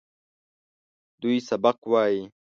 دوی 1.21 1.37
سبق 1.49 1.77
وايي. 1.91 2.21